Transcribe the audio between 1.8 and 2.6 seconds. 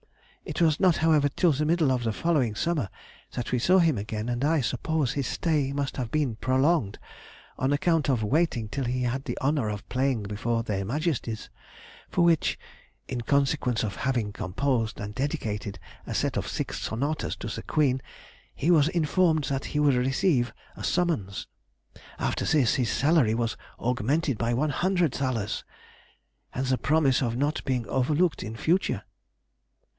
of the following